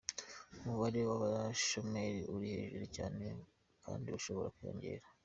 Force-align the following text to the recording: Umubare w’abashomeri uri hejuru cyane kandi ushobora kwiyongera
Umubare 0.57 1.01
w’abashomeri 1.09 2.19
uri 2.33 2.47
hejuru 2.55 2.85
cyane 2.97 3.25
kandi 3.83 4.07
ushobora 4.17 4.53
kwiyongera 4.55 5.05